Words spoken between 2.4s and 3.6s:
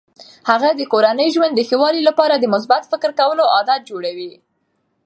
مثبت فکر کولو